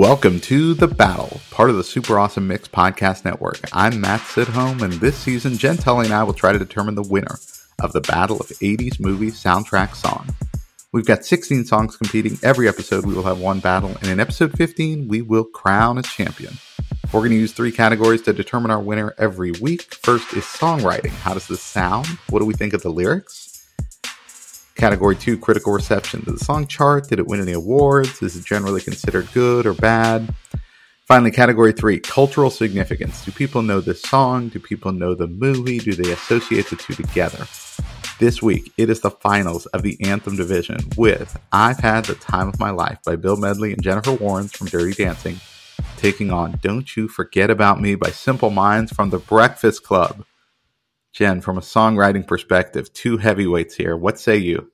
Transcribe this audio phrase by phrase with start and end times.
[0.00, 3.60] Welcome to The Battle, part of the Super Awesome Mix Podcast Network.
[3.70, 7.02] I'm Matt Sidhom, and this season, Jenn Tully and I will try to determine the
[7.02, 7.38] winner
[7.82, 10.26] of the Battle of 80s Movie Soundtrack Song.
[10.92, 12.38] We've got 16 songs competing.
[12.42, 16.02] Every episode, we will have one battle, and in episode 15, we will crown a
[16.02, 16.54] champion.
[17.12, 19.96] We're going to use three categories to determine our winner every week.
[19.96, 21.10] First is songwriting.
[21.10, 22.06] How does this sound?
[22.30, 23.49] What do we think of the lyrics?
[24.74, 26.22] Category two, critical reception.
[26.24, 27.08] Did the song chart?
[27.08, 28.22] Did it win any awards?
[28.22, 30.34] Is it generally considered good or bad?
[31.06, 33.24] Finally, category three, cultural significance.
[33.24, 34.48] Do people know this song?
[34.48, 35.78] Do people know the movie?
[35.78, 37.46] Do they associate the two together?
[38.20, 42.48] This week, it is the finals of the Anthem division with I've Had the Time
[42.48, 45.40] of My Life by Bill Medley and Jennifer Warnes from Dirty Dancing,
[45.96, 50.24] taking on Don't You Forget About Me by Simple Minds from The Breakfast Club.
[51.12, 53.96] Jenn, from a songwriting perspective, two heavyweights here.
[53.96, 54.70] What say you?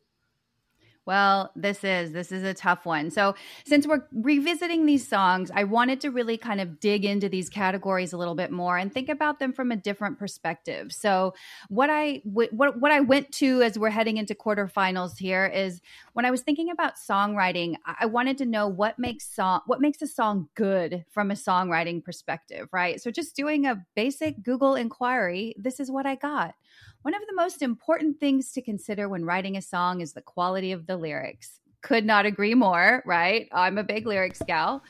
[1.07, 3.11] Well, this is this is a tough one.
[3.13, 7.49] So, since we're revisiting these songs, I wanted to really kind of dig into these
[7.49, 10.93] categories a little bit more and think about them from a different perspective.
[10.93, 11.35] So,
[11.69, 15.81] what I what what I went to as we're heading into quarterfinals here is
[16.15, 20.03] when I was thinking about songwriting, I wanted to know what makes song what makes
[20.03, 23.01] a song good from a songwriting perspective, right?
[23.01, 26.57] So, just doing a basic Google inquiry, this is what I got.
[27.03, 30.73] One of the most important things to consider when writing a song is the quality
[30.73, 31.61] of the lyrics.
[31.83, 33.49] Could not agree more, right?
[33.53, 34.83] I'm a big lyrics gal.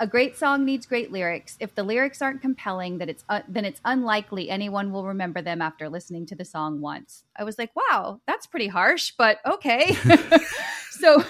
[0.00, 1.56] A great song needs great lyrics.
[1.60, 5.60] If the lyrics aren't compelling, that it's uh, then it's unlikely anyone will remember them
[5.60, 7.24] after listening to the song once.
[7.36, 9.96] I was like, "Wow, that's pretty harsh, but okay."
[10.90, 11.24] so,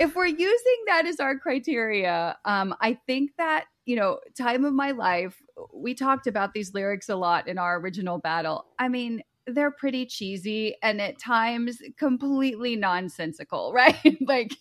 [0.00, 4.74] if we're using that as our criteria, um, I think that you know, time of
[4.74, 5.40] my life.
[5.72, 8.66] We talked about these lyrics a lot in our original battle.
[8.78, 14.16] I mean, they're pretty cheesy and at times completely nonsensical, right?
[14.26, 14.52] like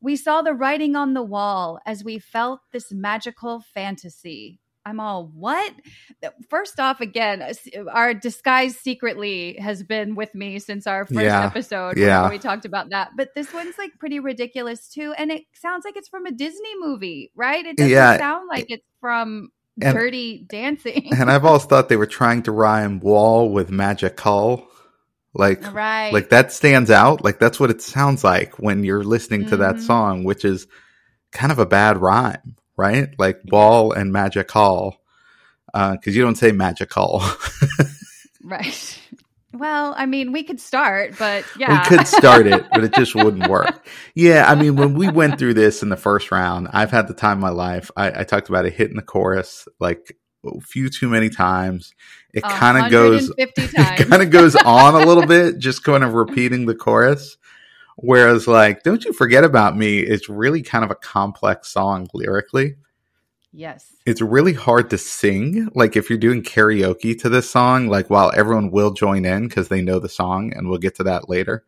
[0.00, 4.60] we saw the writing on the wall as we felt this magical fantasy.
[4.86, 5.72] I'm all, what?
[6.50, 11.22] First off, again, uh, uh, our disguise secretly has been with me since our first
[11.22, 12.28] yeah, episode yeah.
[12.28, 13.12] we talked about that.
[13.16, 15.14] But this one's like pretty ridiculous too.
[15.16, 17.64] And it sounds like it's from a Disney movie, right?
[17.64, 18.18] It doesn't yeah.
[18.18, 19.48] sound like it's from
[19.80, 21.10] and, dirty dancing.
[21.16, 24.66] and I've always thought they were trying to rhyme wall with magical.
[25.32, 26.12] Like, right.
[26.12, 27.24] like that stands out.
[27.24, 29.50] Like that's what it sounds like when you're listening mm-hmm.
[29.50, 29.84] to that mm-hmm.
[29.84, 30.66] song, which is
[31.32, 33.08] kind of a bad rhyme, right?
[33.18, 35.00] Like wall and magical.
[35.72, 37.20] Uh, cause you don't say magical.
[38.44, 39.00] right.
[39.54, 41.80] Well, I mean, we could start, but yeah.
[41.80, 43.86] We could start it, but it just wouldn't work.
[44.14, 47.14] Yeah, I mean, when we went through this in the first round, I've had the
[47.14, 47.90] time of my life.
[47.96, 51.94] I, I talked about it hitting the chorus like a few too many times.
[52.32, 53.54] It kind of goes, it
[54.08, 57.36] kind of goes on a little bit, just kind of repeating the chorus.
[57.96, 60.00] Whereas, like, don't you forget about me?
[60.00, 62.74] It's really kind of a complex song lyrically.
[63.54, 63.94] Yes.
[64.04, 65.68] It's really hard to sing.
[65.74, 69.68] Like if you're doing karaoke to this song, like while everyone will join in because
[69.68, 71.64] they know the song and we'll get to that later.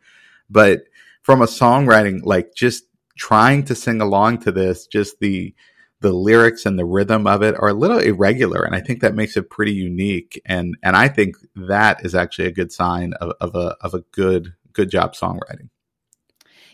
[0.50, 0.82] But
[1.22, 2.84] from a songwriting, like just
[3.16, 5.54] trying to sing along to this, just the
[6.00, 9.14] the lyrics and the rhythm of it are a little irregular and I think that
[9.14, 13.32] makes it pretty unique and and I think that is actually a good sign of,
[13.40, 15.70] of a of a good good job songwriting.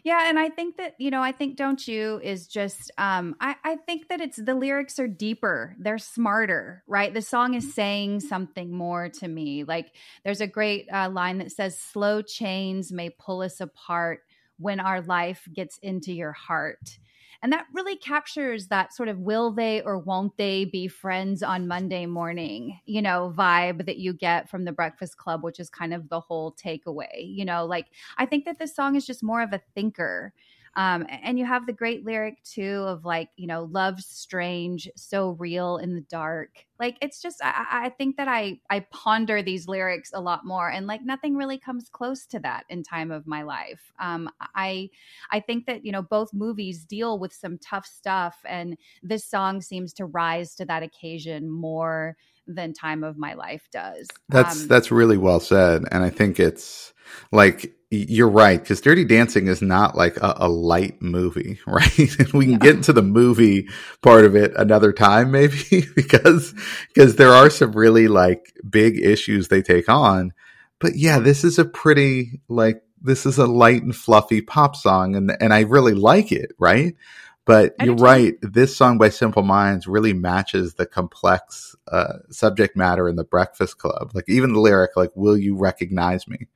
[0.05, 3.55] Yeah, and I think that, you know, I think Don't You is just um I,
[3.65, 5.77] I think that it's the lyrics are deeper.
[5.79, 7.15] They're smarter, right?
[7.15, 9.63] The song is saying something more to me.
[9.65, 9.93] Like
[10.25, 14.21] there's a great uh, line that says slow chains may pull us apart
[14.59, 16.99] when our life gets into your heart.
[17.43, 21.67] And that really captures that sort of will they or won't they be friends on
[21.67, 25.93] Monday morning, you know, vibe that you get from the Breakfast Club, which is kind
[25.93, 27.09] of the whole takeaway.
[27.17, 27.87] You know, like
[28.17, 30.33] I think that this song is just more of a thinker
[30.75, 35.31] um, and you have the great lyric too of like, you know, love's strange, so
[35.39, 36.65] real in the dark.
[36.81, 40.71] Like it's just, I, I think that I I ponder these lyrics a lot more,
[40.71, 43.93] and like nothing really comes close to that in time of my life.
[44.01, 44.89] Um, I
[45.31, 49.61] I think that you know both movies deal with some tough stuff, and this song
[49.61, 52.17] seems to rise to that occasion more
[52.47, 54.09] than time of my life does.
[54.31, 56.95] That's um, that's really well said, and I think it's
[57.31, 62.19] like you're right because Dirty Dancing is not like a, a light movie, right?
[62.19, 62.59] and we can yeah.
[62.59, 63.69] get into the movie
[64.03, 66.55] part of it another time, maybe because
[66.89, 70.33] because there are some really like big issues they take on.
[70.81, 75.15] But yeah, this is a pretty like this is a light and fluffy pop song,
[75.15, 76.97] and and I really like it, right?
[77.45, 78.35] But you're right.
[78.41, 83.79] This song by Simple Minds really matches the complex uh, subject matter in the Breakfast
[83.79, 84.13] Club.
[84.15, 86.47] Like even the lyric, like "Will you recognize me?"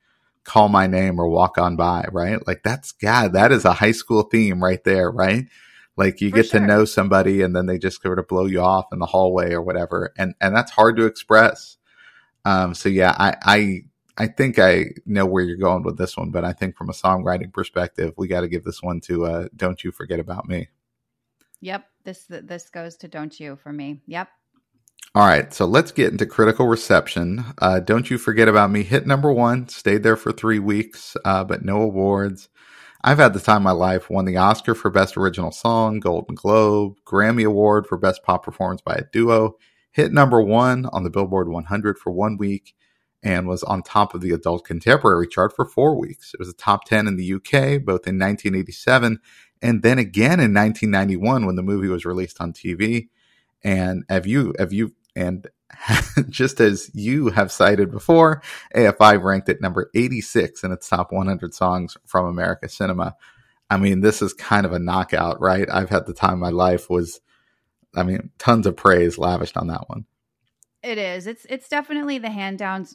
[0.47, 2.39] Call my name or walk on by, right?
[2.47, 5.45] Like that's God, that is a high school theme right there, right?
[5.97, 6.59] Like you For get sure.
[6.61, 9.51] to know somebody and then they just sort of blow you off in the hallway
[9.51, 10.13] or whatever.
[10.17, 11.77] And and that's hard to express.
[12.45, 13.81] Um so yeah, I I
[14.17, 16.93] I think I know where you're going with this one, but I think from a
[16.93, 20.69] songwriting perspective, we got to give this one to uh Don't You Forget About Me.
[21.61, 21.85] Yep.
[22.03, 24.01] This this goes to Don't You for me.
[24.07, 24.29] Yep.
[25.15, 27.43] All right, so let's get into critical reception.
[27.57, 31.43] Uh, Don't You Forget About Me hit number one, stayed there for three weeks, uh,
[31.43, 32.49] but no awards.
[33.03, 36.35] I've had the time of my life, won the Oscar for Best Original Song, Golden
[36.35, 39.55] Globe, Grammy Award for Best Pop Performance by a Duo,
[39.91, 42.75] hit number one on the Billboard 100 for one week,
[43.23, 46.33] and was on top of the Adult Contemporary chart for four weeks.
[46.33, 49.19] It was a top 10 in the UK, both in 1987
[49.61, 53.09] and then again in 1991 when the movie was released on TV.
[53.67, 55.45] And have you, have you, and
[56.29, 58.41] just as you have cited before,
[58.73, 63.17] AFI ranked it number 86 in its top 100 songs from America Cinema.
[63.69, 65.67] I mean, this is kind of a knockout, right?
[65.69, 67.19] I've had the time of my life was,
[67.93, 70.05] I mean, tons of praise lavished on that one.
[70.81, 71.27] It is.
[71.27, 72.87] It's it's definitely the hand down,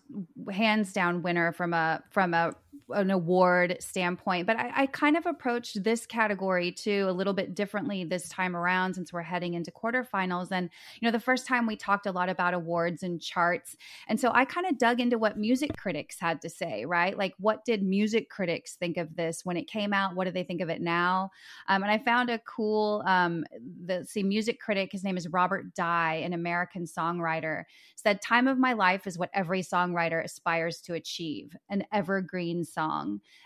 [0.50, 2.54] hands down winner from a from a
[2.92, 4.46] an award standpoint.
[4.46, 8.56] But I, I kind of approached this category too a little bit differently this time
[8.56, 10.48] around since we're heading into quarterfinals.
[10.50, 13.76] And you know, the first time we talked a lot about awards and charts,
[14.08, 16.84] and so I kind of dug into what music critics had to say.
[16.84, 20.14] Right, like what did music critics think of this when it came out?
[20.14, 21.30] What do they think of it now?
[21.68, 23.44] Um, and I found a cool um,
[23.84, 24.90] the see music critic.
[24.92, 27.64] His name is Robert Dye, an American songwriter
[28.02, 32.81] said, Time of My Life is what every songwriter aspires to achieve an evergreen song,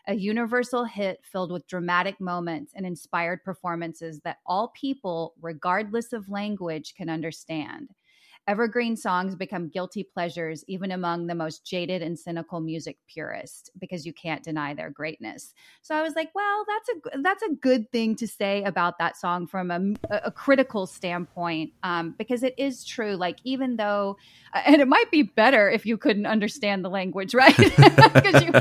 [0.06, 6.28] a universal hit filled with dramatic moments and inspired performances that all people, regardless of
[6.28, 7.90] language, can understand.
[8.48, 14.06] Evergreen songs become guilty pleasures even among the most jaded and cynical music purists because
[14.06, 15.52] you can't deny their greatness.
[15.82, 19.16] So I was like, well, that's a that's a good thing to say about that
[19.16, 23.16] song from a, a critical standpoint um, because it is true.
[23.16, 24.16] Like even though,
[24.54, 27.56] and it might be better if you couldn't understand the language, right?
[28.16, 28.52] Because you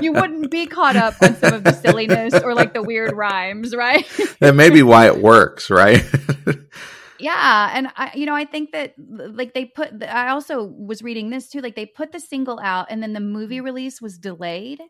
[0.00, 3.74] you wouldn't be caught up on some of the silliness or like the weird rhymes,
[3.74, 4.06] right?
[4.40, 6.02] that may be why it works, right?
[7.22, 10.02] Yeah, and I, you know, I think that like they put.
[10.02, 11.60] I also was reading this too.
[11.60, 14.80] Like they put the single out, and then the movie release was delayed,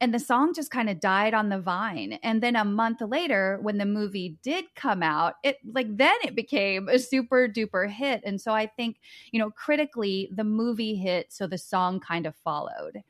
[0.00, 2.18] and the song just kind of died on the vine.
[2.24, 6.34] And then a month later, when the movie did come out, it like then it
[6.34, 8.20] became a super duper hit.
[8.24, 8.96] And so I think
[9.30, 13.02] you know, critically, the movie hit, so the song kind of followed.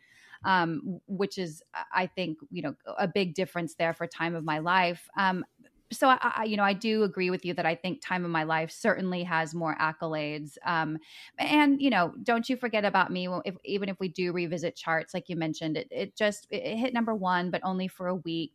[0.44, 1.61] Um, which is,
[1.93, 5.08] I think, you know, a big difference there for Time of My Life.
[5.19, 5.44] Um,
[5.93, 8.31] so I, I, you know i do agree with you that i think time of
[8.31, 10.99] my life certainly has more accolades um
[11.38, 15.15] and you know don't you forget about me if, even if we do revisit charts
[15.15, 18.53] like you mentioned it, it just it hit number one but only for a week.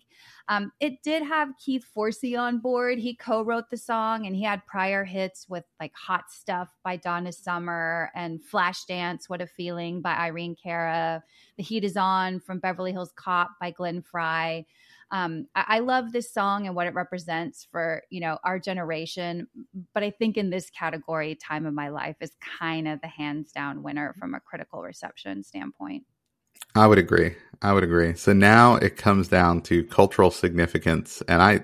[0.49, 2.99] Um it did have keith forsey on board.
[2.99, 7.31] He co-wrote the song and he had prior hits with like hot stuff by donna
[7.31, 11.23] summer and flashdance what a feeling by irene cara
[11.57, 14.65] the heat is on from beverly hills cop by glenn frey
[15.11, 19.47] um, I, I, love this song and what it represents for you know our generation
[19.93, 23.51] but i think in this category time of my life is kind of the hands
[23.51, 26.03] down winner from a critical reception standpoint.
[26.73, 27.35] I would agree.
[27.61, 28.15] I would agree.
[28.15, 31.61] So now it comes down to cultural significance and i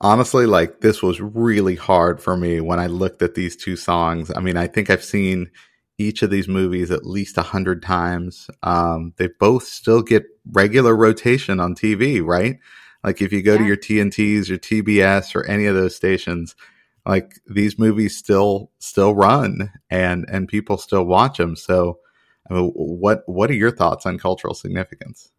[0.00, 4.30] honestly like this was really hard for me when i looked at these two songs.
[4.34, 5.50] I mean i think i've seen
[5.98, 8.48] each of these movies at least a hundred times.
[8.62, 12.58] Um, they both still get regular rotation on TV, right?
[13.02, 13.58] Like if you go yeah.
[13.58, 16.54] to your TNTs, your TBS, or any of those stations,
[17.06, 21.56] like these movies still still run and and people still watch them.
[21.56, 22.00] So,
[22.50, 25.30] I mean, what what are your thoughts on cultural significance?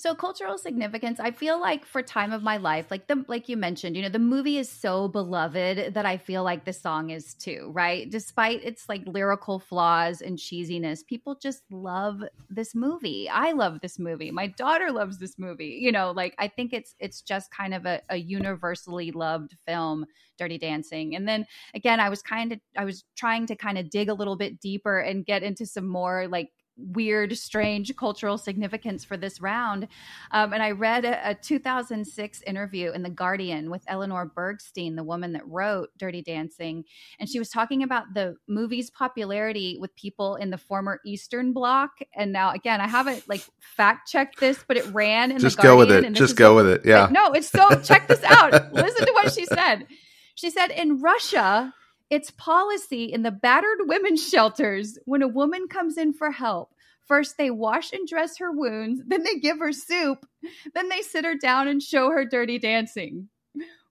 [0.00, 3.58] So cultural significance, I feel like for time of my life, like the like you
[3.58, 7.34] mentioned, you know, the movie is so beloved that I feel like the song is
[7.34, 8.10] too, right?
[8.10, 13.28] Despite its like lyrical flaws and cheesiness, people just love this movie.
[13.28, 14.30] I love this movie.
[14.30, 15.78] My daughter loves this movie.
[15.82, 20.06] You know, like I think it's it's just kind of a, a universally loved film,
[20.38, 21.14] Dirty Dancing.
[21.14, 24.14] And then again, I was kind of I was trying to kind of dig a
[24.14, 26.48] little bit deeper and get into some more like
[26.80, 29.88] weird, strange cultural significance for this round.
[30.30, 35.04] Um, and I read a, a, 2006 interview in The Guardian with Eleanor Bergstein, the
[35.04, 36.84] woman that wrote Dirty Dancing.
[37.18, 41.90] And she was talking about the movie's popularity with people in the former Eastern Bloc.
[42.14, 45.62] And now, again, I haven't like fact checked this, but it ran in Just The
[45.62, 46.14] Guardian.
[46.14, 46.66] Just go with it.
[46.66, 46.88] Just go with it.
[46.88, 47.08] Yeah.
[47.10, 48.52] no, it's so, check this out.
[48.72, 49.86] Listen to what she said.
[50.34, 51.74] She said, in Russia,
[52.10, 56.74] it's policy in the battered women's shelters when a woman comes in for help.
[57.06, 60.26] First, they wash and dress her wounds, then they give her soup,
[60.74, 63.28] then they sit her down and show her dirty dancing.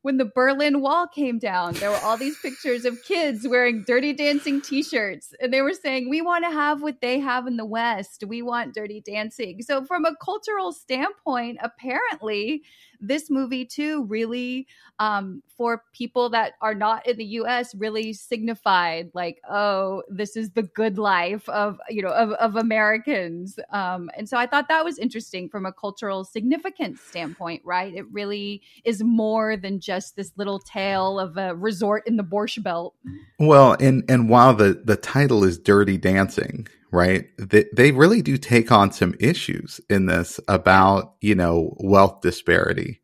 [0.01, 4.13] when the Berlin Wall came down, there were all these pictures of kids wearing dirty
[4.13, 5.33] dancing t shirts.
[5.41, 8.23] And they were saying, We want to have what they have in the West.
[8.25, 9.61] We want dirty dancing.
[9.61, 12.63] So, from a cultural standpoint, apparently,
[12.99, 14.67] this movie too really
[14.99, 20.51] um, for people that are not in the us really signified like oh this is
[20.51, 23.59] the good life of you know of, of americans.
[23.71, 27.93] Um, and so i thought that was interesting from a cultural significance standpoint right?
[27.93, 32.63] It really is more than just this little tale of a resort in the borscht
[32.63, 32.95] belt.
[33.39, 37.27] Well and and while the the title is dirty dancing right?
[37.37, 43.01] They, they really do take on some issues in this about, you know, wealth disparity.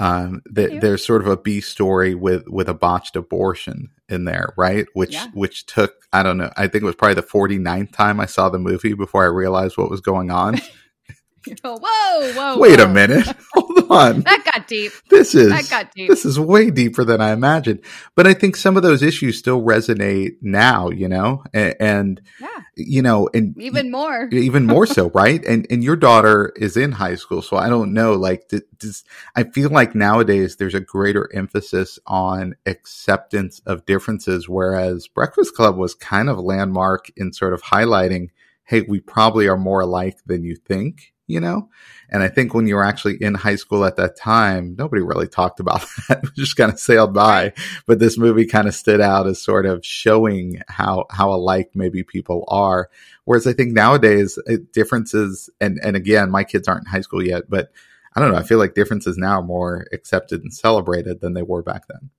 [0.00, 4.54] Um, that there's sort of a B story with, with a botched abortion in there,
[4.56, 4.86] right?
[4.92, 5.26] Which, yeah.
[5.34, 8.48] which took, I don't know, I think it was probably the 49th time I saw
[8.48, 10.60] the movie before I realized what was going on.
[11.64, 12.58] whoa, whoa!
[12.58, 12.84] Wait whoa.
[12.84, 14.20] a minute, hold on.
[14.20, 14.92] that got deep.
[15.08, 16.08] This is that got deep.
[16.08, 17.80] This is way deeper than I imagined.
[18.14, 20.90] But I think some of those issues still resonate now.
[20.90, 22.62] You know, and, and yeah.
[22.76, 25.44] you know, and even more, even more so, right?
[25.44, 28.14] And and your daughter is in high school, so I don't know.
[28.14, 35.08] Like, does I feel like nowadays there's a greater emphasis on acceptance of differences, whereas
[35.08, 38.30] Breakfast Club was kind of landmark in sort of highlighting
[38.68, 41.68] hey, we probably are more alike than you think you know?
[42.10, 45.28] And I think when you were actually in high school at that time, nobody really
[45.28, 46.24] talked about that.
[46.24, 47.52] it just kind of sailed by.
[47.86, 52.02] But this movie kind of stood out as sort of showing how, how alike maybe
[52.02, 52.88] people are.
[53.24, 57.24] Whereas I think nowadays uh, differences, and, and again, my kids aren't in high school
[57.24, 57.70] yet, but
[58.16, 58.38] I don't know.
[58.38, 62.10] I feel like differences now are more accepted and celebrated than they were back then.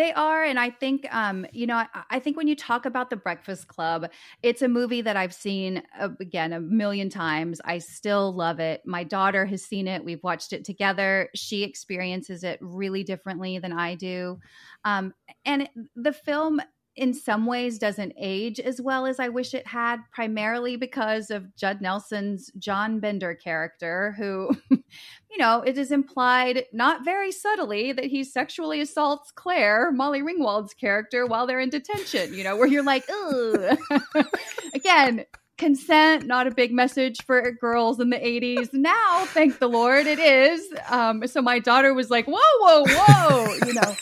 [0.00, 3.10] They are, and I think, um, you know, I, I, think when you talk about
[3.10, 4.08] the Breakfast Club,
[4.42, 7.60] it's a movie that I've seen uh, again a million times.
[7.66, 8.80] I still love it.
[8.86, 10.02] My daughter has seen it.
[10.02, 11.28] We've watched it together.
[11.34, 14.38] She experiences it really differently than I do,
[14.86, 15.12] um,
[15.44, 16.62] and the film
[17.00, 21.56] in some ways doesn't age as well as I wish it had, primarily because of
[21.56, 28.04] Judd Nelson's John Bender character, who, you know, it is implied not very subtly that
[28.04, 32.84] he sexually assaults Claire, Molly Ringwald's character, while they're in detention, you know, where you're
[32.84, 33.78] like, ugh.
[34.74, 35.24] Again,
[35.56, 40.18] consent not a big message for girls in the 80s now thank the lord it
[40.18, 40.66] is.
[40.88, 43.94] Um, so my daughter was like whoa whoa whoa you know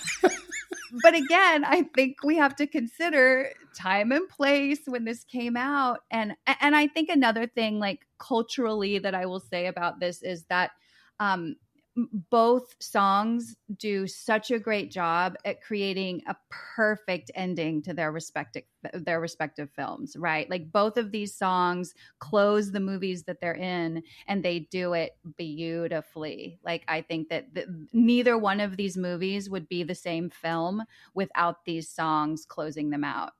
[1.02, 6.00] but again, I think we have to consider time and place when this came out.
[6.10, 10.44] And and I think another thing like culturally that I will say about this is
[10.46, 10.72] that
[11.20, 11.56] um
[12.30, 18.62] both songs do such a great job at creating a perfect ending to their respective
[18.92, 20.48] their respective films right?
[20.48, 25.16] Like both of these songs close the movies that they're in and they do it
[25.36, 26.60] beautifully.
[26.64, 30.82] Like i think that the, neither one of these movies would be the same film
[31.14, 33.32] without these songs closing them out.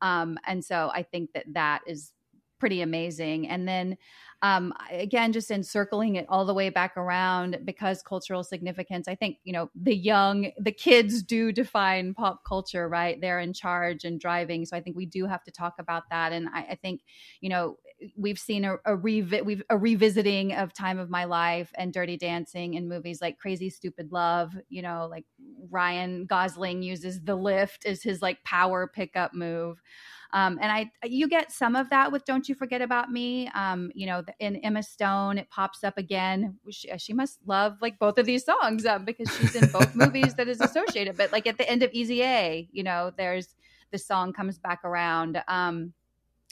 [0.00, 2.12] Um, and so i think that that is
[2.58, 3.46] pretty amazing.
[3.48, 3.98] And then
[4.42, 9.08] um, again, just encircling it all the way back around because cultural significance.
[9.08, 13.18] I think, you know, the young, the kids do define pop culture, right?
[13.20, 14.66] They're in charge and driving.
[14.66, 16.32] So I think we do have to talk about that.
[16.32, 17.00] And I, I think,
[17.40, 17.78] you know,
[18.14, 22.18] we've seen a, a revi- we've a revisiting of Time of My Life and Dirty
[22.18, 24.52] Dancing in movies like Crazy Stupid Love.
[24.68, 25.24] You know, like
[25.70, 29.80] Ryan Gosling uses the lift as his like power pickup move.
[30.32, 33.90] Um, and I, you get some of that with "Don't You Forget About Me." Um,
[33.94, 36.58] you know, in Emma Stone, it pops up again.
[36.70, 40.34] She, she must love like both of these songs um, because she's in both movies
[40.34, 41.16] that is associated.
[41.16, 43.54] But like at the end of Easy A, you know, there's
[43.92, 45.42] the song comes back around.
[45.48, 45.92] Um,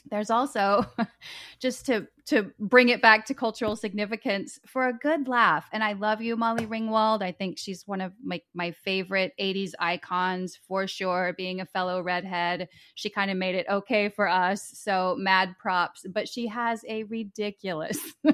[0.09, 0.85] there's also
[1.59, 5.93] just to to bring it back to cultural significance for a good laugh and i
[5.93, 7.21] love you molly ringwald.
[7.21, 12.01] I think she's one of my, my favorite 80s icons for sure being a fellow
[12.01, 12.69] redhead.
[12.95, 16.05] She kind of made it okay for us so mad props.
[16.09, 17.99] But she has a ridiculous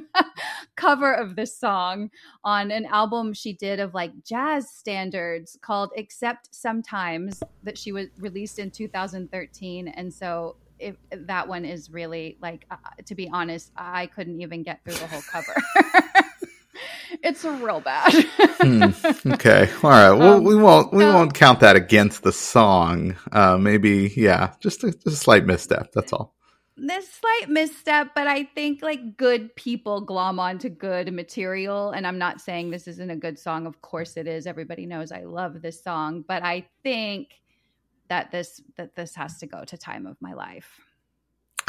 [0.76, 2.10] cover of this song
[2.44, 8.08] on an album she did of like jazz standards called except sometimes that she was
[8.18, 13.72] released in 2013 and so if that one is really like uh, to be honest
[13.76, 15.56] i couldn't even get through the whole cover
[17.24, 18.12] it's real bad
[18.62, 18.84] hmm,
[19.32, 23.58] okay all right well um, we won't we won't count that against the song uh
[23.58, 26.34] maybe yeah just a, just a slight misstep that's all
[26.78, 31.92] this slight misstep, but I think like good people glom onto good material.
[31.92, 33.68] And I'm not saying this isn't a good song.
[33.68, 34.48] Of course it is.
[34.48, 37.30] Everybody knows I love this song, but I think
[38.12, 40.82] that this that this has to go to time of my life.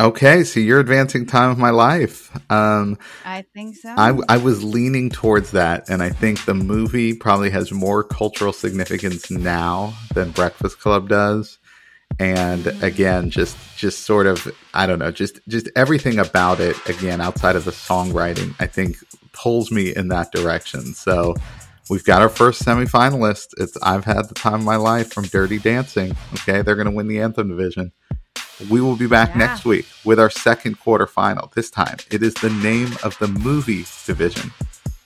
[0.01, 2.37] Okay, so you're advancing time of my life.
[2.51, 3.91] Um, I think so.
[3.91, 8.53] I, I was leaning towards that, and I think the movie probably has more cultural
[8.53, 11.61] significance now than Breakfast Club does.
[12.19, 12.85] And mm-hmm.
[12.85, 16.75] again, just just sort of I don't know, just just everything about it.
[16.89, 18.97] Again, outside of the songwriting, I think
[19.33, 20.95] pulls me in that direction.
[20.95, 21.37] So
[21.91, 23.49] we've got our first semifinalist.
[23.59, 26.17] It's I've had the time of my life from Dirty Dancing.
[26.35, 27.93] Okay, they're going to win the anthem division.
[28.71, 29.39] We will be back yeah.
[29.39, 31.53] next week with our second quarterfinal.
[31.53, 34.53] This time, it is the name of the movie division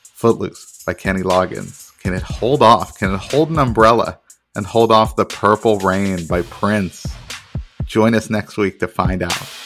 [0.03, 1.99] Footloose by Kenny Loggins.
[2.01, 2.99] Can it hold off?
[2.99, 4.19] Can it hold an umbrella
[4.55, 7.07] and hold off the Purple Rain by Prince?
[7.85, 9.66] Join us next week to find out.